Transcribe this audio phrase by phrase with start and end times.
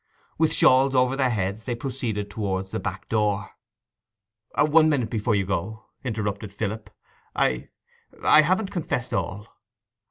[0.39, 3.51] With shawls over their heads they proceeded towards the back door.
[4.57, 6.89] 'One minute before you go,' interrupted Philip.
[7.35, 9.47] 'I—I haven't confessed all.